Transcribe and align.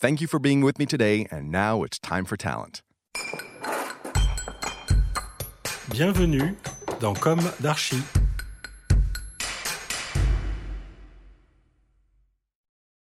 Thank 0.00 0.22
you 0.22 0.26
for 0.26 0.38
being 0.38 0.62
with 0.62 0.78
me 0.78 0.86
today, 0.86 1.26
and 1.30 1.50
now 1.50 1.82
it's 1.82 1.98
time 1.98 2.24
for 2.24 2.34
talent. 2.34 2.80
Bienvenue 5.90 6.56
dans 7.00 7.12
Comme 7.20 7.42
d'Archi. 7.60 8.02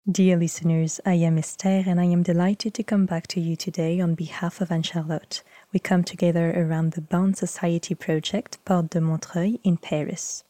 Dear 0.07 0.38
listeners, 0.38 1.02
I 1.03 1.16
am 1.16 1.40
Esther 1.40 1.81
and 1.88 1.99
I 1.99 2.05
am 2.05 2.21
delighted 2.21 2.76
to 2.76 2.84
come 2.84 3.07
back 3.07 3.26
to 3.29 3.41
you 3.41 3.55
today 3.55 3.99
on 3.99 4.13
behalf 4.13 4.62
of 4.62 4.71
Anne 4.71 4.84
Charlotte. 4.84 5.41
We 5.73 5.79
come 5.79 6.04
together 6.04 6.54
around 6.55 6.91
the 6.91 7.02
Bond 7.02 7.35
Society 7.35 7.95
project 7.95 8.63
Porte 8.63 8.91
de 8.91 9.02
Montreuil 9.02 9.59
in 9.63 9.77
Paris. 9.77 10.43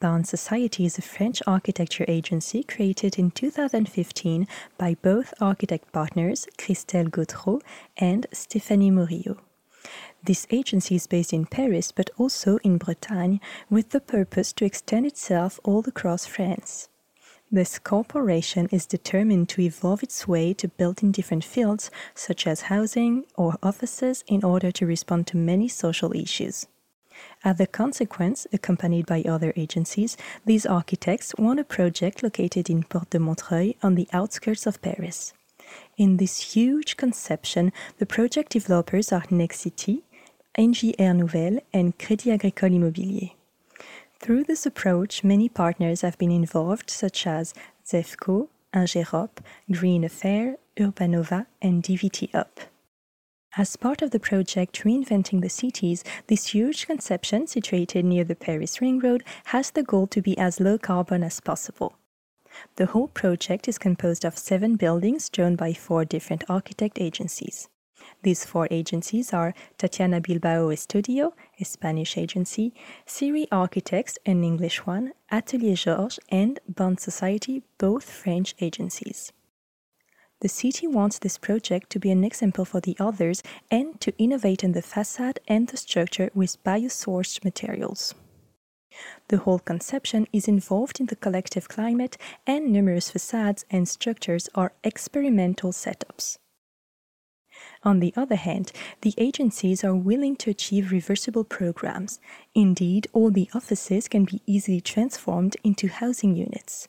Bond 0.00 0.26
Society 0.26 0.86
is 0.86 0.98
a 0.98 1.02
French 1.02 1.42
architecture 1.46 2.04
agency 2.08 2.62
created 2.62 3.18
in 3.18 3.30
2015 3.30 4.46
by 4.78 4.96
both 5.02 5.34
architect 5.40 5.92
partners 5.92 6.46
Christelle 6.58 7.10
Gautreau 7.10 7.60
and 7.96 8.26
Stéphanie 8.32 8.90
Murillo. 8.90 9.38
This 10.22 10.46
agency 10.50 10.96
is 10.96 11.06
based 11.06 11.32
in 11.32 11.46
Paris 11.46 11.92
but 11.92 12.10
also 12.16 12.56
in 12.64 12.78
Bretagne 12.78 13.40
with 13.68 13.90
the 13.90 14.00
purpose 14.00 14.52
to 14.54 14.64
extend 14.64 15.06
itself 15.06 15.60
all 15.64 15.84
across 15.86 16.24
France. 16.26 16.88
This 17.52 17.78
corporation 17.78 18.68
is 18.72 18.86
determined 18.86 19.48
to 19.50 19.60
evolve 19.60 20.02
its 20.02 20.26
way 20.26 20.54
to 20.54 20.68
build 20.68 21.02
in 21.02 21.12
different 21.12 21.44
fields, 21.44 21.90
such 22.14 22.46
as 22.46 22.62
housing 22.62 23.26
or 23.36 23.58
offices, 23.62 24.24
in 24.26 24.42
order 24.42 24.72
to 24.72 24.86
respond 24.86 25.26
to 25.28 25.36
many 25.36 25.68
social 25.68 26.12
issues. 26.16 26.66
As 27.44 27.60
a 27.60 27.66
consequence, 27.66 28.46
accompanied 28.52 29.06
by 29.06 29.22
other 29.22 29.52
agencies, 29.56 30.16
these 30.44 30.66
architects 30.66 31.34
won 31.36 31.58
a 31.58 31.64
project 31.64 32.22
located 32.22 32.70
in 32.70 32.84
Porte 32.84 33.10
de 33.10 33.18
Montreuil 33.18 33.74
on 33.82 33.94
the 33.94 34.08
outskirts 34.12 34.66
of 34.66 34.80
Paris. 34.82 35.32
In 35.96 36.16
this 36.18 36.54
huge 36.54 36.96
conception, 36.96 37.72
the 37.98 38.06
project 38.06 38.52
developers 38.52 39.12
are 39.12 39.22
Nexity, 39.30 40.02
Air 40.56 41.14
Nouvelle, 41.14 41.60
and 41.72 41.98
Crédit 41.98 42.32
Agricole 42.32 42.70
Immobilier. 42.70 43.32
Through 44.20 44.44
this 44.44 44.64
approach, 44.64 45.24
many 45.24 45.48
partners 45.48 46.00
have 46.00 46.16
been 46.16 46.30
involved, 46.30 46.90
such 46.90 47.26
as 47.26 47.54
ZEFCO, 47.86 48.48
Ingerop, 48.72 49.38
Green 49.70 50.04
Affair, 50.04 50.56
Urbanova, 50.76 51.46
and 51.60 51.82
DVT 51.82 52.34
Up. 52.34 52.60
As 53.56 53.76
part 53.76 54.02
of 54.02 54.10
the 54.10 54.18
project 54.18 54.82
Reinventing 54.82 55.40
the 55.40 55.48
Cities, 55.48 56.02
this 56.26 56.48
huge 56.48 56.88
conception, 56.88 57.46
situated 57.46 58.04
near 58.04 58.24
the 58.24 58.34
Paris 58.34 58.80
Ring 58.80 58.98
Road, 58.98 59.22
has 59.44 59.70
the 59.70 59.84
goal 59.84 60.08
to 60.08 60.20
be 60.20 60.36
as 60.36 60.58
low 60.58 60.76
carbon 60.76 61.22
as 61.22 61.38
possible. 61.38 61.94
The 62.74 62.86
whole 62.86 63.06
project 63.06 63.68
is 63.68 63.78
composed 63.78 64.24
of 64.24 64.36
seven 64.36 64.74
buildings 64.74 65.28
drawn 65.28 65.54
by 65.54 65.72
four 65.72 66.04
different 66.04 66.42
architect 66.48 67.00
agencies. 67.00 67.68
These 68.24 68.44
four 68.44 68.66
agencies 68.72 69.32
are 69.32 69.54
Tatiana 69.78 70.20
Bilbao 70.20 70.70
Estudio, 70.70 71.32
a 71.60 71.64
Spanish 71.64 72.18
agency, 72.18 72.74
Siri 73.06 73.46
Architects, 73.52 74.18
an 74.26 74.42
English 74.42 74.84
one, 74.84 75.12
Atelier 75.30 75.76
Georges, 75.76 76.18
and 76.28 76.58
Bond 76.68 76.98
Society, 76.98 77.62
both 77.78 78.10
French 78.10 78.56
agencies. 78.60 79.32
The 80.44 80.50
city 80.50 80.86
wants 80.86 81.18
this 81.18 81.38
project 81.38 81.88
to 81.88 81.98
be 81.98 82.10
an 82.10 82.22
example 82.22 82.66
for 82.66 82.78
the 82.78 82.98
others 83.00 83.42
and 83.70 83.98
to 84.02 84.12
innovate 84.18 84.62
in 84.62 84.72
the 84.72 84.82
facade 84.82 85.38
and 85.48 85.66
the 85.66 85.78
structure 85.78 86.30
with 86.34 86.62
biosourced 86.62 87.42
materials. 87.44 88.14
The 89.28 89.38
whole 89.38 89.58
conception 89.58 90.26
is 90.34 90.46
involved 90.46 91.00
in 91.00 91.06
the 91.06 91.16
collective 91.16 91.66
climate, 91.70 92.18
and 92.46 92.70
numerous 92.70 93.08
facades 93.08 93.64
and 93.70 93.88
structures 93.88 94.50
are 94.54 94.74
experimental 94.84 95.72
setups. 95.72 96.36
On 97.82 98.00
the 98.00 98.12
other 98.14 98.36
hand, 98.36 98.70
the 99.00 99.14
agencies 99.16 99.82
are 99.82 99.96
willing 99.96 100.36
to 100.36 100.50
achieve 100.50 100.92
reversible 100.92 101.44
programs. 101.44 102.20
Indeed, 102.54 103.06
all 103.14 103.30
the 103.30 103.48
offices 103.54 104.08
can 104.08 104.26
be 104.26 104.42
easily 104.44 104.82
transformed 104.82 105.56
into 105.64 105.88
housing 105.88 106.36
units. 106.36 106.86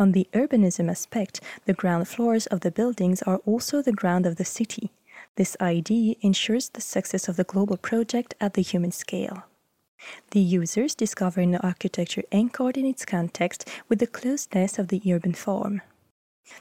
On 0.00 0.12
the 0.12 0.26
urbanism 0.32 0.90
aspect, 0.90 1.42
the 1.66 1.74
ground 1.74 2.08
floors 2.08 2.46
of 2.46 2.60
the 2.60 2.70
buildings 2.70 3.20
are 3.24 3.36
also 3.44 3.82
the 3.82 3.92
ground 3.92 4.24
of 4.24 4.36
the 4.36 4.46
city. 4.46 4.90
This 5.36 5.58
idea 5.60 6.14
ensures 6.22 6.70
the 6.70 6.80
success 6.80 7.28
of 7.28 7.36
the 7.36 7.44
global 7.44 7.76
project 7.76 8.32
at 8.40 8.54
the 8.54 8.62
human 8.62 8.92
scale. 8.92 9.44
The 10.30 10.40
users 10.40 10.94
discover 10.94 11.42
an 11.42 11.56
architecture 11.56 12.22
anchored 12.32 12.78
in 12.78 12.86
its 12.86 13.04
context 13.04 13.68
with 13.90 13.98
the 13.98 14.06
closeness 14.06 14.78
of 14.78 14.88
the 14.88 15.02
urban 15.06 15.34
form. 15.34 15.82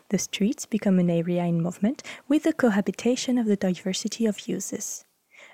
The 0.09 0.17
streets 0.17 0.65
become 0.65 0.99
an 0.99 1.09
area 1.09 1.45
in 1.45 1.61
movement 1.61 2.03
with 2.27 2.43
the 2.43 2.51
cohabitation 2.51 3.37
of 3.37 3.45
the 3.45 3.55
diversity 3.55 4.25
of 4.25 4.49
uses. 4.49 5.05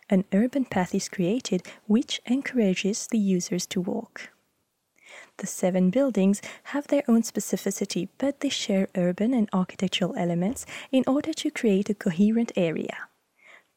An 0.09 0.25
urban 0.34 0.66
path 0.66 0.96
is 0.96 1.07
created 1.07 1.62
which 1.85 2.19
encourages 2.25 3.06
the 3.06 3.19
users 3.19 3.67
to 3.67 3.79
walk. 3.79 4.31
The 5.38 5.47
seven 5.47 5.90
buildings 5.90 6.41
have 6.66 6.88
their 6.88 7.03
own 7.07 7.22
specificity, 7.23 8.07
but 8.18 8.40
they 8.40 8.50
share 8.50 8.88
urban 8.96 9.34
and 9.34 9.50
architectural 9.51 10.16
elements 10.16 10.66
in 10.91 11.03
order 11.07 11.34
to 11.34 11.51
create 11.51 11.90
a 11.90 11.94
coherent 11.94 12.51
area. 12.56 13.09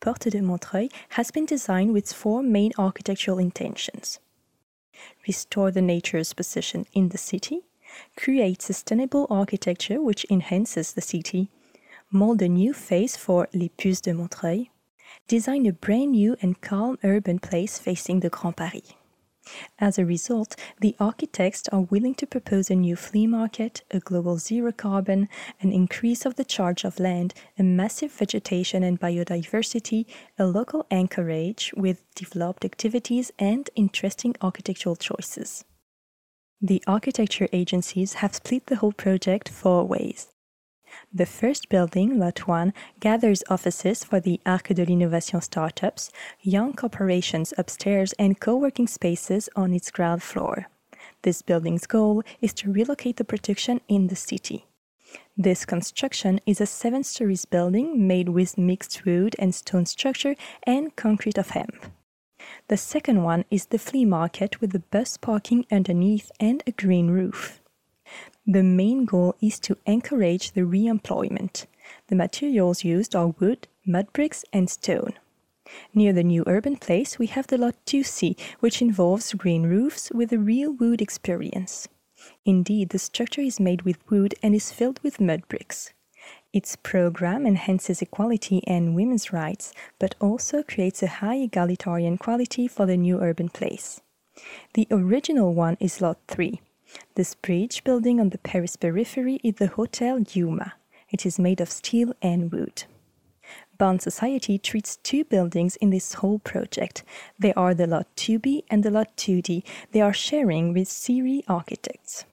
Porte 0.00 0.30
de 0.30 0.40
Montreuil 0.40 0.90
has 1.10 1.30
been 1.30 1.46
designed 1.46 1.92
with 1.92 2.12
four 2.12 2.42
main 2.42 2.72
architectural 2.78 3.38
intentions 3.38 4.20
restore 5.26 5.70
the 5.70 5.82
nature's 5.82 6.32
position 6.32 6.86
in 6.92 7.10
the 7.10 7.18
city, 7.18 7.60
create 8.16 8.62
sustainable 8.62 9.26
architecture 9.30 10.00
which 10.00 10.26
enhances 10.30 10.92
the 10.92 11.00
city, 11.00 11.50
mold 12.10 12.42
a 12.42 12.48
new 12.48 12.72
face 12.72 13.16
for 13.16 13.48
Les 13.52 13.68
Puces 13.68 14.00
de 14.00 14.14
Montreuil, 14.14 14.66
design 15.26 15.66
a 15.66 15.72
brand 15.72 16.12
new 16.12 16.36
and 16.42 16.60
calm 16.60 16.98
urban 17.04 17.38
place 17.38 17.78
facing 17.78 18.20
the 18.20 18.30
Grand 18.30 18.56
Paris. 18.56 18.94
As 19.78 19.98
a 19.98 20.04
result, 20.04 20.56
the 20.80 20.96
architects 20.98 21.68
are 21.68 21.82
willing 21.82 22.14
to 22.16 22.26
propose 22.26 22.70
a 22.70 22.74
new 22.74 22.96
flea 22.96 23.26
market, 23.26 23.82
a 23.90 24.00
global 24.00 24.38
zero 24.38 24.72
carbon, 24.72 25.28
an 25.60 25.72
increase 25.72 26.26
of 26.26 26.36
the 26.36 26.44
charge 26.44 26.84
of 26.84 26.98
land, 26.98 27.34
a 27.58 27.62
massive 27.62 28.12
vegetation 28.12 28.82
and 28.82 29.00
biodiversity, 29.00 30.06
a 30.38 30.46
local 30.46 30.86
anchorage 30.90 31.72
with 31.76 32.02
developed 32.14 32.64
activities, 32.64 33.32
and 33.38 33.70
interesting 33.74 34.34
architectural 34.40 34.96
choices. 34.96 35.64
The 36.60 36.82
architecture 36.86 37.48
agencies 37.52 38.14
have 38.14 38.34
split 38.34 38.66
the 38.66 38.76
whole 38.76 38.92
project 38.92 39.48
four 39.48 39.84
ways. 39.84 40.28
The 41.12 41.26
first 41.26 41.68
building, 41.68 42.18
Lot 42.18 42.46
1, 42.46 42.72
gathers 43.00 43.42
offices 43.48 44.04
for 44.04 44.20
the 44.20 44.40
Arc 44.44 44.68
de 44.68 44.84
l'Innovation 44.84 45.40
startups, 45.40 46.10
young 46.40 46.72
corporations 46.74 47.54
upstairs, 47.56 48.12
and 48.18 48.38
co 48.38 48.56
working 48.56 48.86
spaces 48.86 49.48
on 49.56 49.72
its 49.72 49.90
ground 49.90 50.22
floor. 50.22 50.66
This 51.22 51.42
building's 51.42 51.86
goal 51.86 52.22
is 52.40 52.52
to 52.54 52.72
relocate 52.72 53.16
the 53.16 53.24
production 53.24 53.80
in 53.88 54.08
the 54.08 54.16
city. 54.16 54.66
This 55.36 55.64
construction 55.64 56.40
is 56.46 56.60
a 56.60 56.66
seven 56.66 57.04
stories 57.04 57.44
building 57.44 58.06
made 58.06 58.28
with 58.28 58.58
mixed 58.58 59.04
wood 59.04 59.34
and 59.38 59.54
stone 59.54 59.86
structure 59.86 60.34
and 60.64 60.94
concrete 60.96 61.38
of 61.38 61.50
hemp. 61.50 61.86
The 62.68 62.76
second 62.76 63.22
one 63.22 63.44
is 63.50 63.66
the 63.66 63.78
flea 63.78 64.04
market 64.04 64.60
with 64.60 64.72
the 64.72 64.80
bus 64.90 65.16
parking 65.16 65.66
underneath 65.70 66.30
and 66.38 66.62
a 66.66 66.72
green 66.72 67.08
roof. 67.08 67.60
The 68.50 68.62
main 68.62 69.04
goal 69.04 69.34
is 69.42 69.60
to 69.60 69.76
encourage 69.84 70.52
the 70.52 70.64
re-employment. 70.64 71.66
The 72.06 72.16
materials 72.16 72.82
used 72.82 73.14
are 73.14 73.34
wood, 73.38 73.68
mud 73.84 74.10
bricks, 74.14 74.42
and 74.54 74.70
stone. 74.70 75.12
Near 75.92 76.14
the 76.14 76.24
new 76.24 76.44
urban 76.46 76.76
place, 76.76 77.18
we 77.18 77.26
have 77.26 77.48
the 77.48 77.58
lot 77.58 77.74
2C, 77.84 78.40
which 78.60 78.80
involves 78.80 79.34
green 79.34 79.64
roofs 79.64 80.10
with 80.14 80.32
a 80.32 80.38
real 80.38 80.72
wood 80.72 81.02
experience. 81.02 81.88
Indeed, 82.46 82.88
the 82.88 82.98
structure 82.98 83.42
is 83.42 83.60
made 83.60 83.82
with 83.82 83.98
wood 84.10 84.34
and 84.42 84.54
is 84.54 84.72
filled 84.72 84.98
with 85.02 85.20
mud 85.20 85.46
bricks. 85.48 85.92
Its 86.50 86.74
program 86.74 87.46
enhances 87.46 88.00
equality 88.00 88.62
and 88.66 88.94
women's 88.94 89.30
rights, 89.30 89.74
but 89.98 90.14
also 90.20 90.62
creates 90.62 91.02
a 91.02 91.20
high 91.20 91.36
egalitarian 91.36 92.16
quality 92.16 92.66
for 92.66 92.86
the 92.86 92.96
new 92.96 93.20
urban 93.20 93.50
place. 93.50 94.00
The 94.72 94.88
original 94.90 95.52
one 95.52 95.76
is 95.80 96.00
Lot 96.00 96.16
3. 96.28 96.62
This 97.14 97.34
bridge 97.34 97.84
building 97.84 98.20
on 98.20 98.30
the 98.30 98.38
Paris 98.38 98.76
periphery 98.76 99.40
is 99.42 99.56
the 99.56 99.68
Hotel 99.68 100.20
Yuma, 100.20 100.74
It 101.10 101.26
is 101.26 101.38
made 101.38 101.60
of 101.60 101.70
steel 101.70 102.14
and 102.22 102.52
wood. 102.52 102.84
Bond 103.78 104.02
Society 104.02 104.58
treats 104.58 104.96
two 104.96 105.24
buildings 105.24 105.76
in 105.76 105.90
this 105.90 106.14
whole 106.14 106.38
project. 106.40 107.04
They 107.38 107.54
are 107.54 107.74
the 107.74 107.86
Lot 107.86 108.06
2B 108.16 108.64
and 108.68 108.82
the 108.82 108.90
Lot 108.90 109.16
2D. 109.16 109.62
They 109.92 110.00
are 110.00 110.12
sharing 110.12 110.72
with 110.74 110.88
Siri 110.88 111.44
Architects. 111.46 112.24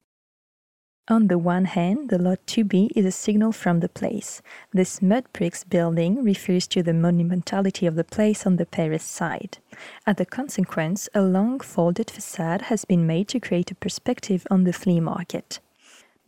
On 1.07 1.27
the 1.27 1.37
one 1.37 1.65
hand, 1.65 2.09
the 2.09 2.17
Lot 2.17 2.39
2B 2.47 2.89
is 2.95 3.05
a 3.05 3.11
signal 3.11 3.51
from 3.51 3.79
the 3.79 3.89
place. 3.89 4.41
This 4.73 5.03
mud 5.03 5.25
bricks 5.33 5.63
building 5.63 6.23
refers 6.23 6.65
to 6.69 6.81
the 6.81 6.93
monumentality 6.93 7.87
of 7.87 7.93
the 7.93 8.03
place 8.03 8.47
on 8.47 8.55
the 8.55 8.65
Paris 8.65 9.03
side. 9.03 9.59
As 10.07 10.19
a 10.19 10.25
consequence, 10.25 11.07
a 11.13 11.21
long 11.21 11.59
folded 11.59 12.09
facade 12.09 12.63
has 12.63 12.85
been 12.85 13.05
made 13.05 13.27
to 13.27 13.39
create 13.39 13.69
a 13.69 13.75
perspective 13.75 14.47
on 14.49 14.63
the 14.63 14.73
flea 14.73 14.99
market. 14.99 15.59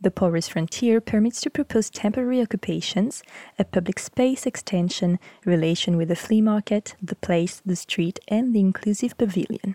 The 0.00 0.12
porous 0.12 0.46
frontier 0.46 1.00
permits 1.00 1.40
to 1.40 1.50
propose 1.50 1.90
temporary 1.90 2.40
occupations, 2.40 3.24
a 3.58 3.64
public 3.64 3.98
space 3.98 4.46
extension, 4.46 5.18
relation 5.44 5.96
with 5.96 6.06
the 6.06 6.14
flea 6.14 6.40
market, 6.40 6.94
the 7.02 7.16
place, 7.16 7.60
the 7.66 7.74
street, 7.74 8.20
and 8.28 8.54
the 8.54 8.60
inclusive 8.60 9.18
pavilion. 9.18 9.74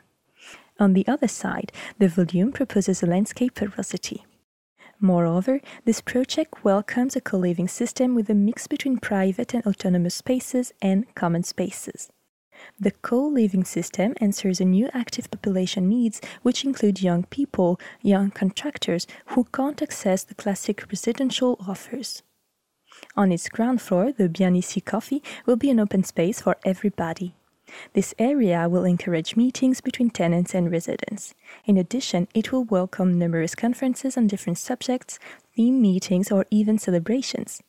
On 0.80 0.94
the 0.94 1.06
other 1.10 1.28
side, 1.28 1.74
the 2.00 2.08
volume 2.08 2.54
proposes 2.54 3.04
a 3.04 3.06
landscape 3.06 3.56
porosity. 3.56 4.24
Moreover, 5.04 5.60
this 5.84 6.00
project 6.00 6.64
welcomes 6.64 7.18
a 7.18 7.20
co 7.20 7.38
living 7.38 7.68
system 7.68 8.16
with 8.16 8.30
a 8.30 8.34
mix 8.34 8.68
between 8.68 9.00
private 9.00 9.54
and 9.54 9.62
autonomous 9.68 10.16
spaces 10.16 10.72
and 10.82 11.14
common 11.14 11.44
spaces. 11.44 12.10
The 12.80 12.92
co 12.92 13.28
living 13.28 13.66
system 13.66 14.14
answers 14.22 14.62
a 14.62 14.66
new 14.66 14.90
active 14.94 15.30
population 15.30 15.90
needs, 15.90 16.22
which 16.42 16.64
include 16.64 17.02
young 17.02 17.24
people, 17.26 17.82
young 18.02 18.32
contractors 18.32 19.06
who 19.26 19.44
can't 19.54 19.82
access 19.82 20.24
the 20.24 20.36
classic 20.36 20.86
residential 20.90 21.58
offers. 21.68 22.24
On 23.18 23.30
its 23.30 23.50
ground 23.50 23.82
floor, 23.82 24.14
the 24.14 24.30
Bien 24.30 24.56
Ici 24.56 24.80
Coffee 24.80 25.22
will 25.46 25.58
be 25.58 25.70
an 25.70 25.82
open 25.82 26.06
space 26.06 26.40
for 26.40 26.56
everybody. 26.64 27.36
This 27.94 28.14
area 28.20 28.68
will 28.70 28.86
encourage 28.86 29.36
meetings 29.36 29.82
between 29.82 30.10
tenants 30.10 30.54
and 30.54 30.72
residents. 30.72 31.34
In 31.66 31.78
addition, 31.78 32.28
it 32.34 32.52
will 32.52 32.64
welcome 32.64 33.18
numerous 33.18 33.56
conferences 33.56 34.18
on 34.18 34.28
different 34.28 34.58
subjects, 34.58 35.20
theme 35.56 35.82
meetings, 35.82 36.32
or 36.32 36.46
even 36.50 36.78
celebrations. 36.78 37.62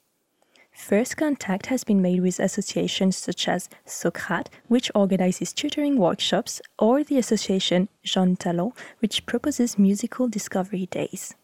First 0.75 1.17
contact 1.17 1.67
has 1.67 1.85
been 1.85 2.03
made 2.03 2.21
with 2.21 2.41
associations 2.41 3.17
such 3.17 3.47
as 3.47 3.69
Socrate, 3.87 4.51
which 4.67 4.91
organizes 4.95 5.53
tutoring 5.53 5.99
workshops, 5.99 6.61
or 6.79 7.05
the 7.05 7.17
association 7.17 7.89
Jean 8.03 8.35
Talon, 8.35 8.73
which 8.99 9.25
proposes 9.25 9.79
musical 9.79 10.29
discovery 10.29 10.87
days. 10.87 11.35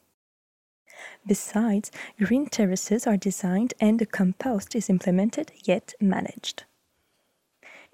Besides, 1.26 1.92
green 2.18 2.46
terraces 2.46 3.06
are 3.06 3.16
designed 3.16 3.72
and 3.80 3.98
the 3.98 4.06
compost 4.06 4.74
is 4.74 4.90
implemented 4.90 5.52
yet 5.64 5.94
managed. 6.00 6.64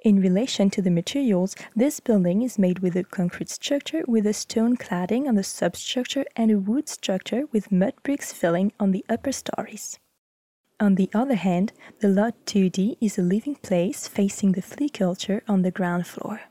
In 0.06 0.20
relation 0.20 0.70
to 0.70 0.80
the 0.80 0.92
materials, 0.92 1.56
this 1.74 1.98
building 1.98 2.42
is 2.42 2.60
made 2.60 2.78
with 2.78 2.94
a 2.94 3.02
concrete 3.02 3.50
structure 3.50 4.04
with 4.06 4.24
a 4.24 4.32
stone 4.32 4.76
cladding 4.76 5.26
on 5.26 5.34
the 5.34 5.42
substructure 5.42 6.24
and 6.36 6.48
a 6.48 6.60
wood 6.60 6.88
structure 6.88 7.46
with 7.50 7.72
mud 7.72 7.94
bricks 8.04 8.32
filling 8.32 8.72
on 8.78 8.92
the 8.92 9.04
upper 9.08 9.32
stories. 9.32 9.98
On 10.78 10.94
the 10.94 11.10
other 11.12 11.34
hand, 11.34 11.72
the 11.98 12.06
Lot 12.06 12.36
2D 12.46 12.98
is 13.00 13.18
a 13.18 13.22
living 13.22 13.56
place 13.56 14.06
facing 14.06 14.52
the 14.52 14.62
flea 14.62 14.90
culture 14.90 15.42
on 15.48 15.62
the 15.62 15.72
ground 15.72 16.06
floor. 16.06 16.42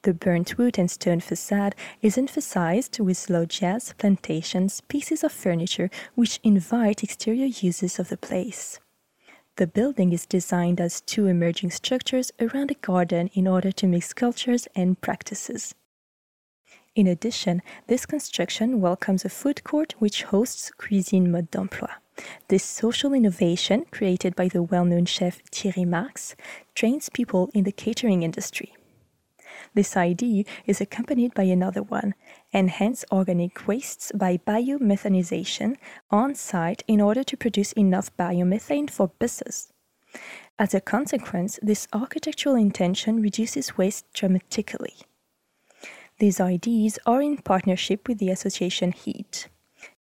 The 0.00 0.14
burnt 0.14 0.56
wood 0.56 0.78
and 0.78 0.90
stone 0.90 1.20
facade 1.20 1.74
is 2.00 2.16
emphasized 2.16 2.98
with 2.98 3.28
loggias, 3.28 3.92
plantations, 3.98 4.80
pieces 4.88 5.22
of 5.22 5.32
furniture 5.32 5.90
which 6.14 6.40
invite 6.42 7.02
exterior 7.02 7.44
uses 7.44 7.98
of 7.98 8.08
the 8.08 8.16
place. 8.16 8.80
The 9.56 9.66
building 9.66 10.12
is 10.12 10.26
designed 10.26 10.82
as 10.82 11.00
two 11.00 11.26
emerging 11.26 11.70
structures 11.70 12.30
around 12.38 12.70
a 12.70 12.74
garden 12.74 13.30
in 13.32 13.48
order 13.48 13.72
to 13.72 13.86
mix 13.86 14.12
cultures 14.12 14.68
and 14.76 15.00
practices. 15.00 15.74
In 16.94 17.06
addition, 17.06 17.62
this 17.86 18.04
construction 18.04 18.82
welcomes 18.82 19.24
a 19.24 19.30
food 19.30 19.64
court 19.64 19.94
which 19.98 20.24
hosts 20.24 20.70
Cuisine 20.76 21.30
Mode 21.30 21.50
d'Emploi. 21.50 21.88
This 22.48 22.64
social 22.64 23.14
innovation, 23.14 23.86
created 23.90 24.36
by 24.36 24.48
the 24.48 24.62
well 24.62 24.84
known 24.84 25.06
chef 25.06 25.40
Thierry 25.50 25.86
Marx, 25.86 26.36
trains 26.74 27.08
people 27.08 27.50
in 27.54 27.64
the 27.64 27.72
catering 27.72 28.22
industry. 28.22 28.75
This 29.76 29.94
idea 29.94 30.44
is 30.64 30.80
accompanied 30.80 31.34
by 31.34 31.42
another 31.42 31.82
one 31.82 32.14
enhance 32.54 33.04
organic 33.12 33.68
wastes 33.68 34.10
by 34.14 34.38
biomethanization 34.38 35.76
on 36.10 36.34
site 36.34 36.82
in 36.88 36.98
order 36.98 37.22
to 37.24 37.36
produce 37.36 37.72
enough 37.72 38.10
biomethane 38.16 38.88
for 38.88 39.08
buses. 39.18 39.70
As 40.58 40.72
a 40.72 40.80
consequence, 40.80 41.60
this 41.60 41.88
architectural 41.92 42.54
intention 42.56 43.20
reduces 43.20 43.76
waste 43.76 44.06
dramatically. 44.14 44.94
These 46.20 46.40
ideas 46.40 46.98
are 47.04 47.20
in 47.20 47.36
partnership 47.36 48.08
with 48.08 48.16
the 48.16 48.30
association 48.30 48.92
HEAT. 48.92 49.48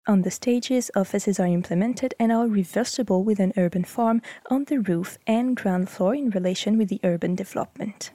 On 0.08 0.22
the 0.22 0.32
stages, 0.32 0.90
offices 0.96 1.42
are 1.42 1.48
implemented 1.60 2.14
and 2.18 2.32
are 2.32 2.48
reversible 2.48 3.26
with 3.26 3.42
an 3.42 3.52
urban 3.58 3.84
farm 3.84 4.22
on 4.50 4.64
the 4.64 4.80
roof 4.80 5.18
and 5.28 5.58
ground 5.58 5.90
floor 5.90 6.16
in 6.16 6.30
relation 6.30 6.78
with 6.78 6.88
the 6.88 7.02
urban 7.04 7.36
development. 7.36 8.12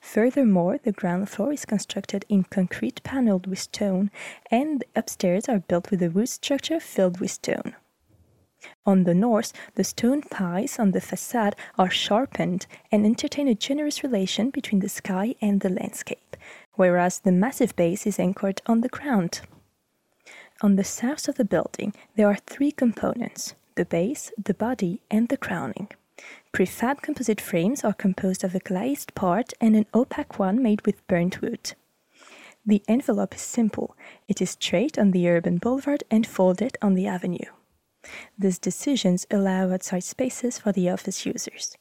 Furthermore, 0.00 0.78
the 0.78 0.92
ground 0.92 1.28
floor 1.28 1.52
is 1.52 1.64
constructed 1.64 2.24
in 2.28 2.44
concrete 2.44 3.02
paneled 3.02 3.46
with 3.46 3.58
stone, 3.58 4.10
and 4.50 4.80
the 4.80 4.86
upstairs 5.00 5.48
are 5.48 5.58
built 5.58 5.90
with 5.90 6.02
a 6.02 6.10
wood 6.10 6.28
structure 6.28 6.80
filled 6.80 7.20
with 7.20 7.30
stone. 7.30 7.74
On 8.84 9.04
the 9.04 9.14
north, 9.14 9.52
the 9.74 9.84
stone 9.84 10.22
pies 10.22 10.78
on 10.78 10.92
the 10.92 11.00
facade 11.00 11.56
are 11.78 11.90
sharpened 11.90 12.66
and 12.90 13.04
entertain 13.04 13.48
a 13.48 13.54
generous 13.54 14.02
relation 14.02 14.50
between 14.50 14.80
the 14.80 14.88
sky 14.88 15.34
and 15.40 15.60
the 15.60 15.68
landscape, 15.68 16.36
whereas 16.74 17.20
the 17.20 17.32
massive 17.32 17.76
base 17.76 18.06
is 18.06 18.18
anchored 18.18 18.62
on 18.66 18.80
the 18.80 18.88
ground. 18.88 19.42
On 20.62 20.76
the 20.76 20.84
south 20.84 21.28
of 21.28 21.34
the 21.34 21.44
building, 21.44 21.92
there 22.16 22.28
are 22.28 22.38
three 22.46 22.72
components 22.72 23.54
the 23.74 23.84
base, 23.84 24.32
the 24.42 24.54
body, 24.54 25.02
and 25.10 25.28
the 25.28 25.36
crowning. 25.36 25.88
Prefab 26.56 27.02
composite 27.02 27.38
frames 27.38 27.84
are 27.84 27.92
composed 27.92 28.42
of 28.42 28.54
a 28.54 28.60
glazed 28.60 29.14
part 29.14 29.52
and 29.60 29.76
an 29.76 29.84
opaque 29.92 30.38
one 30.38 30.62
made 30.62 30.86
with 30.86 31.06
burnt 31.06 31.42
wood. 31.42 31.74
The 32.64 32.82
envelope 32.88 33.34
is 33.34 33.42
simple. 33.42 33.94
It 34.26 34.40
is 34.40 34.52
straight 34.52 34.98
on 34.98 35.10
the 35.10 35.28
urban 35.28 35.58
boulevard 35.58 36.02
and 36.10 36.26
folded 36.26 36.78
on 36.80 36.94
the 36.94 37.06
avenue. 37.06 37.50
These 38.38 38.58
decisions 38.58 39.26
allow 39.30 39.70
outside 39.70 40.04
spaces 40.04 40.56
for 40.56 40.72
the 40.72 40.88
office 40.88 41.26
users. 41.26 41.76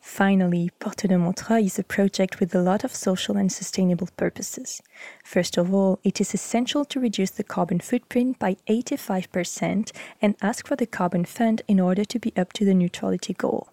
Finally, 0.00 0.70
Porte 0.78 1.08
de 1.08 1.18
Montreuil 1.18 1.66
is 1.66 1.78
a 1.78 1.84
project 1.84 2.40
with 2.40 2.54
a 2.54 2.62
lot 2.62 2.84
of 2.84 2.94
social 2.94 3.36
and 3.36 3.52
sustainable 3.52 4.08
purposes. 4.16 4.80
First 5.24 5.58
of 5.58 5.74
all, 5.74 5.98
it 6.04 6.20
is 6.20 6.32
essential 6.32 6.84
to 6.86 7.00
reduce 7.00 7.30
the 7.32 7.44
carbon 7.44 7.80
footprint 7.80 8.38
by 8.38 8.56
85% 8.68 9.92
and 10.22 10.36
ask 10.40 10.66
for 10.66 10.76
the 10.76 10.86
carbon 10.86 11.24
fund 11.24 11.62
in 11.68 11.80
order 11.80 12.04
to 12.04 12.18
be 12.18 12.32
up 12.36 12.52
to 12.54 12.64
the 12.64 12.74
neutrality 12.74 13.34
goal. 13.34 13.68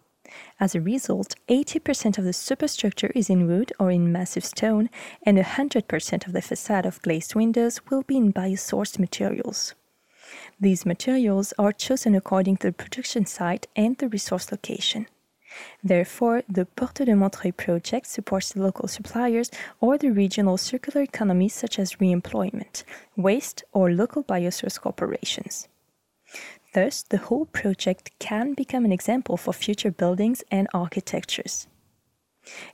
As 0.59 0.73
a 0.73 0.81
result, 0.81 1.35
80% 1.47 2.17
of 2.17 2.23
the 2.23 2.33
superstructure 2.33 3.11
is 3.13 3.29
in 3.29 3.47
wood 3.47 3.71
or 3.79 3.91
in 3.91 4.11
massive 4.11 4.43
stone, 4.43 4.89
and 5.25 5.37
100% 5.37 6.27
of 6.27 6.33
the 6.33 6.41
facade 6.41 6.85
of 6.85 7.01
glazed 7.01 7.35
windows 7.35 7.79
will 7.89 8.03
be 8.03 8.17
in 8.17 8.33
biosourced 8.33 8.97
materials. 8.99 9.75
These 10.59 10.85
materials 10.85 11.53
are 11.59 11.71
chosen 11.71 12.15
according 12.15 12.57
to 12.57 12.67
the 12.67 12.73
production 12.73 13.25
site 13.25 13.67
and 13.75 13.97
the 13.97 14.09
resource 14.09 14.51
location. 14.51 15.07
Therefore, 15.83 16.43
the 16.49 16.65
Porte 16.65 17.05
de 17.05 17.15
Montreuil 17.15 17.53
project 17.55 18.07
supports 18.07 18.53
the 18.53 18.61
local 18.61 18.87
suppliers 18.87 19.51
or 19.79 19.97
the 19.97 20.11
regional 20.11 20.57
circular 20.57 21.01
economy 21.01 21.49
such 21.49 21.77
as 21.77 21.95
reemployment, 21.95 22.83
waste, 23.15 23.63
or 23.71 23.91
local 23.91 24.23
biosource 24.23 24.79
corporations. 24.79 25.67
Thus, 26.73 27.03
the 27.03 27.17
whole 27.17 27.45
project 27.45 28.11
can 28.19 28.53
become 28.53 28.85
an 28.85 28.91
example 28.91 29.37
for 29.37 29.53
future 29.53 29.91
buildings 29.91 30.43
and 30.49 30.67
architectures. 30.73 31.67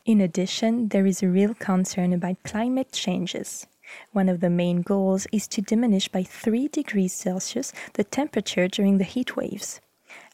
In 0.06 0.22
addition, 0.22 0.88
there 0.88 1.06
is 1.06 1.22
a 1.22 1.28
real 1.28 1.54
concern 1.54 2.14
about 2.14 2.44
climate 2.44 2.92
changes. 2.92 3.68
One 4.14 4.30
of 4.30 4.40
the 4.40 4.50
main 4.50 4.82
goals 4.82 5.28
is 5.32 5.48
to 5.50 5.62
diminish 5.62 6.08
by 6.08 6.24
3 6.24 6.68
degrees 6.70 7.14
Celsius 7.14 7.74
the 7.94 8.04
temperature 8.04 8.68
during 8.68 9.00
the 9.00 9.04
heat 9.04 9.36
waves. 9.36 9.82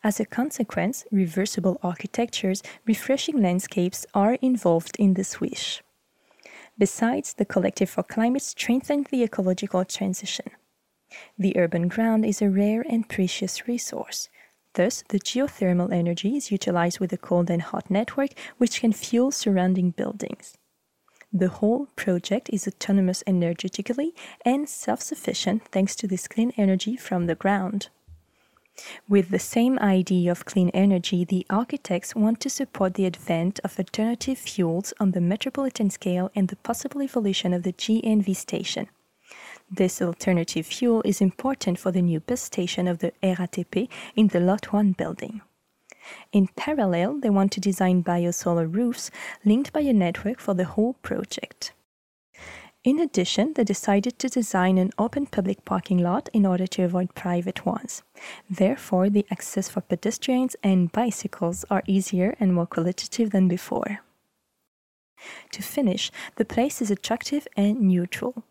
As 0.06 0.20
a 0.20 0.26
consequence, 0.26 1.04
reversible 1.12 1.80
architectures, 1.82 2.62
refreshing 2.86 3.42
landscapes 3.42 4.06
are 4.14 4.36
involved 4.36 4.96
in 5.00 5.16
this 5.16 5.42
wish. 5.42 5.82
Besides, 6.78 7.34
the 7.34 7.44
Collective 7.44 7.90
for 7.90 8.04
Climate 8.04 8.44
strengthens 8.44 9.08
the 9.10 9.24
ecological 9.24 9.84
transition. 9.84 10.52
The 11.40 11.58
urban 11.58 11.88
ground 11.88 12.24
is 12.24 12.40
a 12.40 12.52
rare 12.52 12.86
and 12.88 13.10
precious 13.10 13.68
resource. 13.68 14.30
Thus, 14.74 15.04
the 15.10 15.18
geothermal 15.18 15.92
energy 15.92 16.38
is 16.38 16.52
utilized 16.52 17.00
with 17.00 17.12
a 17.12 17.18
cold 17.18 17.50
and 17.50 17.64
hot 17.64 17.90
network 17.90 18.30
which 18.60 18.82
can 18.82 18.94
fuel 18.94 19.32
surrounding 19.32 19.90
buildings. 19.90 20.56
The 21.34 21.50
whole 21.50 21.88
project 21.96 22.52
is 22.54 22.68
autonomous 22.68 23.24
energetically 23.26 24.14
and 24.46 24.70
self 24.70 25.02
sufficient 25.02 25.64
thanks 25.72 25.96
to 25.96 26.08
this 26.08 26.28
clean 26.28 26.54
energy 26.58 26.96
from 26.96 27.26
the 27.26 27.34
ground. 27.34 27.90
With 29.08 29.30
the 29.30 29.40
same 29.40 29.80
idea 29.80 30.32
of 30.32 30.46
clean 30.46 30.70
energy, 30.74 31.24
the 31.24 31.46
architects 31.50 32.16
want 32.16 32.40
to 32.42 32.50
support 32.50 32.96
the 32.96 33.06
advent 33.06 33.60
of 33.64 33.80
alternative 33.80 34.38
fuels 34.38 34.94
on 35.00 35.12
the 35.12 35.22
metropolitan 35.22 35.90
scale 35.90 36.30
and 36.36 36.50
the 36.50 36.58
possible 36.58 37.02
evolution 37.02 37.54
of 37.54 37.64
the 37.64 37.74
GNV 37.74 38.36
station. 38.36 38.90
This 39.72 40.02
alternative 40.02 40.66
fuel 40.66 41.02
is 41.06 41.22
important 41.22 41.80
for 41.80 41.92
the 41.92 42.02
new 42.02 42.20
bus 42.20 42.42
station 42.42 42.88
of 42.88 43.00
the 43.00 43.14
RATP 43.24 43.88
in 44.16 44.28
the 44.28 44.40
Lot 44.40 44.72
1 44.72 44.92
building. 44.92 45.42
In 46.32 46.50
parallel, 46.56 47.20
they 47.20 47.32
want 47.32 47.52
to 47.54 47.60
design 47.60 48.04
biosolar 48.04 48.72
roofs 48.72 49.10
linked 49.44 49.74
by 49.74 49.80
a 49.80 49.94
network 49.94 50.40
for 50.40 50.54
the 50.54 50.66
whole 50.66 50.94
project. 51.02 51.74
In 52.86 53.00
addition, 53.00 53.54
they 53.54 53.64
decided 53.64 54.20
to 54.20 54.30
design 54.30 54.78
an 54.78 54.92
open 55.00 55.26
public 55.26 55.66
parking 55.66 55.98
lot 55.98 56.30
in 56.34 56.46
order 56.46 56.68
to 56.68 56.84
avoid 56.84 57.16
private 57.16 57.66
ones. 57.66 58.04
Therefore, 58.48 59.10
the 59.10 59.26
access 59.32 59.68
for 59.68 59.82
pedestrians 59.82 60.56
and 60.62 60.92
bicycles 60.92 61.66
are 61.72 61.82
easier 61.88 62.36
and 62.40 62.54
more 62.54 62.68
qualitative 62.68 63.32
than 63.32 63.48
before. 63.48 64.02
To 65.54 65.64
finish, 65.64 66.12
the 66.36 66.46
place 66.46 66.80
is 66.80 66.92
attractive 66.92 67.48
and 67.58 67.82
neutral. 67.82 68.44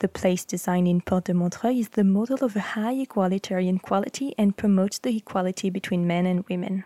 The 0.00 0.08
place 0.08 0.44
designed 0.44 0.86
in 0.86 1.00
Porte 1.00 1.24
de 1.24 1.32
Montreuil 1.32 1.80
is 1.80 1.88
the 1.88 2.04
model 2.04 2.44
of 2.44 2.56
a 2.56 2.76
high 2.76 2.92
egalitarian 2.92 3.78
quality 3.78 4.34
and 4.36 4.54
promotes 4.54 4.98
the 4.98 5.16
equality 5.16 5.70
between 5.70 6.06
men 6.06 6.26
and 6.26 6.46
women. 6.50 6.84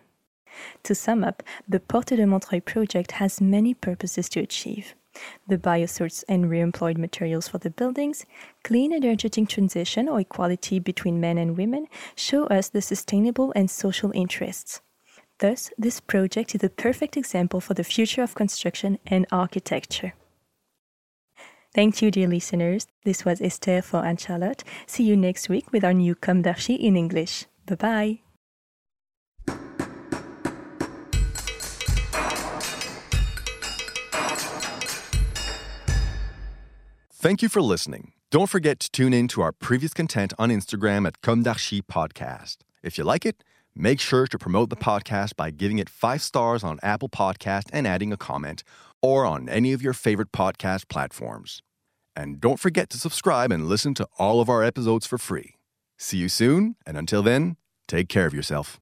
To 0.85 0.95
sum 0.95 1.25
up, 1.25 1.43
the 1.69 1.81
Porte 1.81 2.15
de 2.15 2.27
Montreuil 2.27 2.61
project 2.61 3.13
has 3.13 3.41
many 3.41 3.75
purposes 3.75 4.29
to 4.29 4.41
achieve 4.41 4.95
the 5.47 5.59
biosource 5.59 6.25
and 6.29 6.47
reemployed 6.47 6.99
materials 6.99 7.49
for 7.49 7.59
the 7.59 7.71
buildings, 7.71 8.25
clean 8.65 8.93
energetic 8.93 9.49
transition 9.49 10.09
or 10.09 10.21
equality 10.21 10.79
between 10.79 11.21
men 11.21 11.39
and 11.39 11.57
women 11.57 11.87
show 12.15 12.47
us 12.47 12.69
the 12.69 12.83
sustainable 12.83 13.53
and 13.55 13.71
social 13.71 14.11
interests. 14.15 14.81
Thus, 15.39 15.71
this 15.77 16.01
project 16.01 16.55
is 16.55 16.63
a 16.63 16.69
perfect 16.69 17.17
example 17.17 17.61
for 17.61 17.75
the 17.75 17.85
future 17.85 18.23
of 18.23 18.35
construction 18.35 18.99
and 19.07 19.27
architecture. 19.33 20.15
Thank 21.75 22.03
you, 22.03 22.11
dear 22.11 22.29
listeners. 22.29 22.87
This 23.05 23.25
was 23.25 23.41
Esther 23.41 23.81
for 23.81 24.05
Anne 24.05 24.19
Charlotte. 24.19 24.63
See 24.87 25.05
you 25.05 25.17
next 25.17 25.49
week 25.49 25.73
with 25.73 25.85
our 25.85 25.95
new 25.95 26.15
Comme 26.15 26.43
d'Archi 26.43 26.75
in 26.75 26.97
English. 26.97 27.47
Bye 27.67 27.75
bye. 27.77 28.32
Thank 37.23 37.41
you 37.41 37.49
for 37.49 37.63
listening. 37.63 38.15
Don't 38.33 38.51
forget 38.51 38.81
to 38.81 38.91
tune 38.91 39.15
in 39.15 39.29
to 39.29 39.43
our 39.43 39.53
previous 39.53 39.95
content 39.95 40.33
on 40.41 40.49
Instagram 40.49 41.07
at 41.07 41.21
Comme 41.21 41.45
d'Archi 41.45 41.81
Podcast. 41.81 42.57
If 42.83 42.99
you 42.99 43.05
like 43.05 43.25
it, 43.25 43.45
make 43.77 44.01
sure 44.01 44.27
to 44.27 44.37
promote 44.37 44.71
the 44.71 44.77
podcast 44.77 45.37
by 45.37 45.53
giving 45.53 45.79
it 45.79 45.89
five 45.89 46.21
stars 46.21 46.65
on 46.65 46.81
Apple 46.83 47.09
Podcast 47.09 47.71
and 47.73 47.87
adding 47.87 48.13
a 48.13 48.17
comment, 48.17 48.65
or 49.01 49.25
on 49.25 49.49
any 49.49 49.73
of 49.73 49.81
your 49.81 49.93
favorite 49.93 50.33
podcast 50.33 50.89
platforms. 50.89 51.63
And 52.17 52.41
don't 52.41 52.59
forget 52.59 52.91
to 52.91 52.99
subscribe 52.99 53.53
and 53.53 53.69
listen 53.69 53.95
to 53.95 54.09
all 54.19 54.41
of 54.41 54.49
our 54.49 54.65
episodes 54.65 55.07
for 55.07 55.17
free. 55.17 55.55
See 55.97 56.17
you 56.17 56.29
soon, 56.29 56.75
and 56.85 56.97
until 56.97 57.23
then, 57.23 57.57
take 57.87 58.09
care 58.09 58.27
of 58.27 58.35
yourself. 58.35 58.81